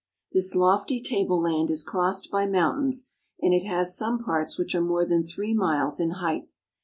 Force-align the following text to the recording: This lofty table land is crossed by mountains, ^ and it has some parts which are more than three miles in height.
This 0.33 0.55
lofty 0.55 0.99
table 0.99 1.39
land 1.39 1.69
is 1.69 1.83
crossed 1.83 2.31
by 2.31 2.47
mountains, 2.47 3.03
^ 3.13 3.13
and 3.39 3.53
it 3.53 3.67
has 3.67 3.95
some 3.95 4.17
parts 4.17 4.57
which 4.57 4.73
are 4.73 4.81
more 4.81 5.05
than 5.05 5.23
three 5.23 5.53
miles 5.53 5.99
in 5.99 6.09
height. 6.17 6.53